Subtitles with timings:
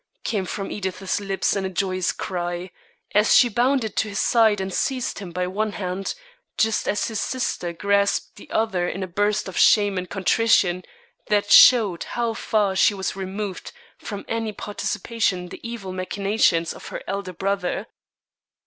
[0.23, 2.71] came from Edith's lips in a joyous cry,
[3.13, 6.15] as she bounded to his side and seized him by one hand,
[6.57, 10.81] just as his sister grasped the other in a burst of shame and contrition
[11.27, 16.87] that showed how far she was removed from any participation in the evil machinations of
[16.87, 17.85] her elder brother.